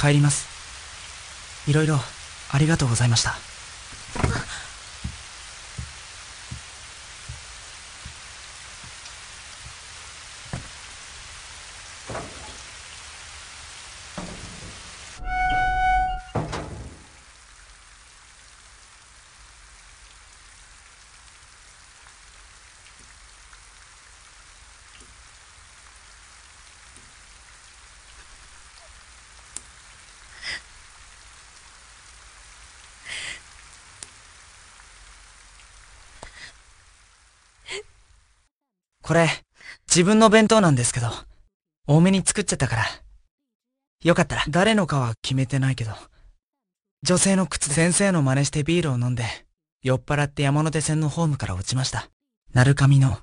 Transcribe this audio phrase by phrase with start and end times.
[0.00, 0.48] 帰ります。
[1.68, 1.96] いろいろ
[2.50, 3.49] ありがとうございました。
[39.10, 39.28] これ、
[39.88, 41.08] 自分の弁当なんですけど、
[41.88, 42.84] 多めに作っちゃったから。
[44.04, 45.90] よかったら、誰のかは決めてないけど、
[47.02, 49.24] 女性の靴先生の真似してビールを飲んで、
[49.82, 52.08] 酔っ払って山手線のホームから落ちました。
[52.52, 53.18] 鳴神の、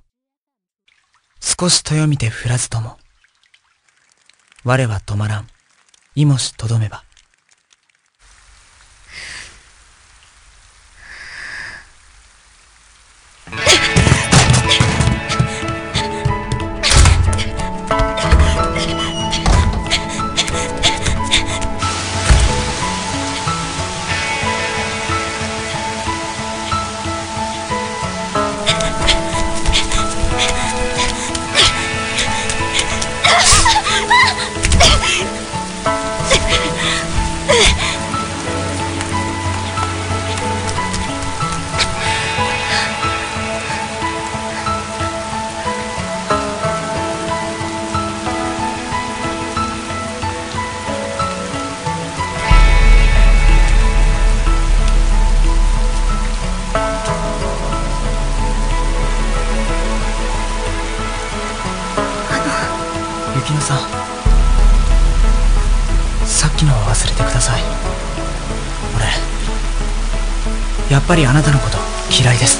[1.40, 2.98] 少し豊見て降らずとも、
[4.66, 5.48] 我は止まらん、
[6.16, 7.07] いもしとどめば。
[70.98, 71.78] やっぱりあなたのこと
[72.10, 72.58] 嫌いです。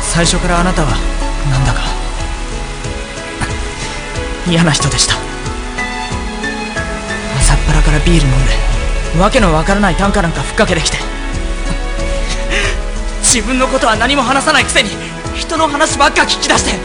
[0.00, 0.90] 最初からあなたは
[1.50, 1.80] なんだか
[4.46, 5.16] 嫌な人でした。
[7.36, 8.52] 朝っぱらからビール飲んで
[9.20, 10.98] わけのわからない短歌なんかふっかけてきて。
[13.22, 14.90] 自分のことは何も話さないくせに
[15.34, 16.78] 人の話ばっか聞き出して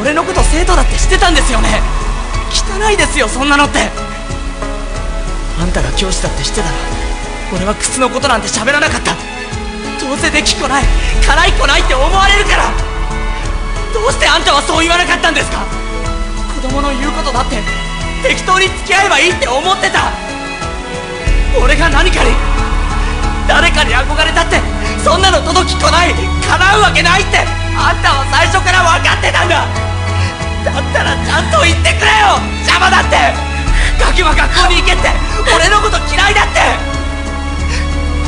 [0.00, 1.80] 俺のこと生徒だって知ってたんですよね。
[2.50, 4.15] 汚いですよそんなのって。
[5.58, 6.74] あんたが教師だって知ってたら
[7.54, 9.14] 俺は靴のことなんて喋らなかった。
[10.02, 10.84] どうせできっこない
[11.24, 12.70] 辛い子ないって思われるから。
[13.94, 15.64] どうしてあんたはそう言わなかったんですか。
[16.60, 17.58] 子供の言うことだって
[18.22, 20.12] 適当に付き合えばいいって思ってた。
[21.58, 22.30] 俺が何かに
[23.48, 24.60] 誰かに憧れたって
[25.02, 27.38] そんなの届きっこない叶うわけないって
[27.74, 29.64] あんたは最初から分かってたんだ。
[30.66, 32.36] だったらちゃんと言ってくれよ
[32.66, 33.55] 邪魔だって。
[33.98, 35.10] ガキは学校に行けって
[35.54, 36.60] 俺のこと嫌いだって。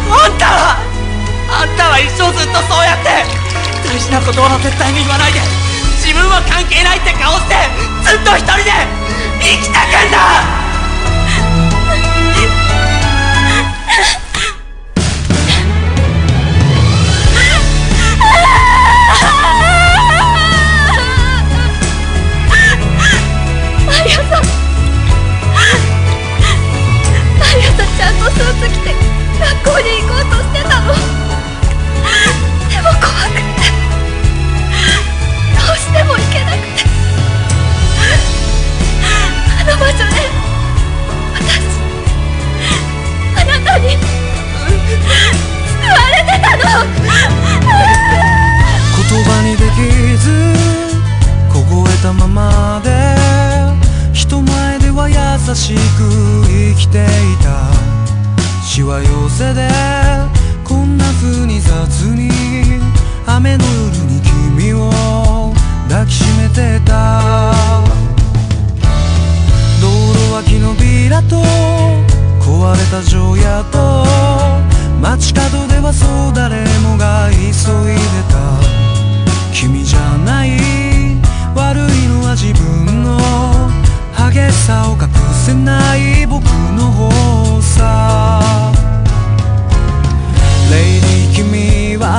[0.08, 0.80] あんたは
[1.48, 3.24] あんたは一生ずっとそうやって。
[3.84, 5.40] 大事なことは絶対に言わないで。
[6.00, 7.56] 自分は関係ないって顔して
[8.04, 8.72] ずっと一人で
[9.40, 10.47] 生きてくんだ。
[59.38, 59.68] わ寄せで
[60.64, 62.30] こんな風に雑に
[63.26, 64.20] 雨の夜に
[64.56, 64.90] 君を
[65.88, 67.52] 抱きしめてた
[69.80, 71.42] 道路脇のビラと
[72.40, 74.04] 壊れた城屋と
[75.00, 78.58] 街角ではそう誰もが急いでた。
[79.54, 80.50] 君じゃない。
[81.54, 83.16] 悪いのは自分の。
[84.16, 86.26] 激しさを隠せない。
[86.26, 87.27] 僕の方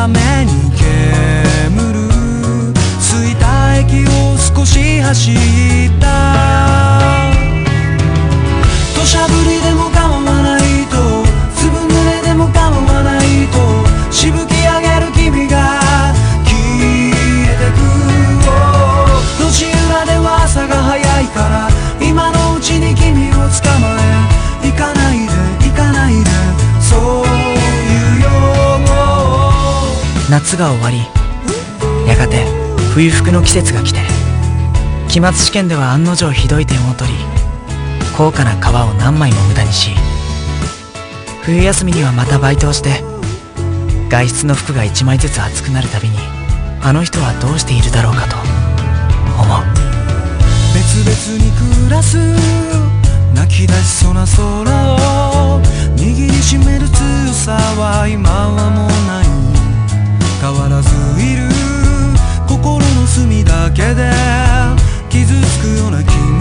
[0.03, 2.07] 雨に煙る。
[3.01, 5.35] 着いた駅を少し走っ
[5.99, 6.05] た。
[8.95, 9.58] 土砂降り
[30.29, 30.99] 夏が終わり
[32.07, 32.45] やがて
[32.93, 33.99] 冬服の季節が来て
[35.07, 37.17] 期末試験では案の定ひどい点を取り
[38.15, 39.89] 高価な革を何枚も無駄にし
[41.43, 43.01] 冬休みにはまたバイトをして
[44.09, 46.17] 外出の服が1枚ずつ厚くなるたびに
[46.81, 48.35] あの人はどうしているだろうかと
[49.41, 49.89] 思う。
[50.73, 51.51] 別々に
[51.87, 52.17] 暮らす
[53.33, 54.95] 泣き出しそうな空
[55.55, 55.61] を
[55.95, 59.48] 握りしめる強さは今はもうない。
[60.39, 60.89] 変わらず
[61.21, 61.49] いる
[62.47, 64.09] 心の隅だけで
[65.09, 66.38] 傷つくような君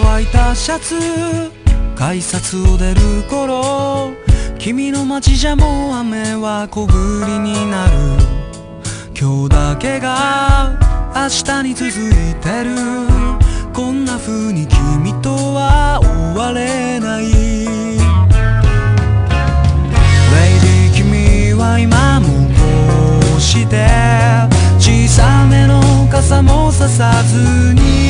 [0.00, 0.94] 乾いたシャツ
[1.94, 4.12] 改札を出る頃
[4.58, 6.88] 君の街じゃもう雨は小降
[7.26, 7.92] りになる。
[9.14, 10.78] 今日だけが
[11.14, 12.74] 明日に続いてる。
[13.74, 17.24] こんな風に君とは終われない。
[17.24, 17.34] レイ
[20.60, 22.28] ディ君は今も
[23.28, 23.86] こうして
[24.78, 28.01] 小さめの傘もささずに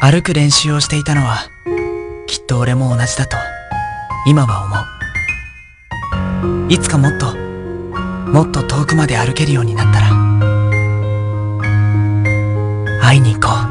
[0.00, 1.50] 歩く練習をしていたのは
[2.26, 3.36] きっと俺も同じだと
[4.26, 4.76] 今は思
[6.66, 6.72] う。
[6.72, 10.10] いつかもっともっと遠くまで歩けるようになったら
[13.02, 13.67] 会いに行こう。